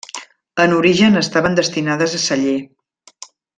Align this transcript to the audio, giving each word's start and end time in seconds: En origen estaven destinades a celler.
En 0.63 0.73
origen 0.77 1.19
estaven 1.21 1.59
destinades 1.61 2.17
a 2.21 2.23
celler. 2.25 2.59